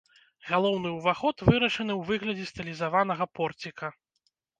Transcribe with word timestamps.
Галоўны 0.51 0.93
ўваход 0.93 1.43
вырашаны 1.49 1.93
ў 1.99 2.07
выглядзе 2.07 2.45
стылізаванага 2.53 3.29
порціка. 3.41 3.91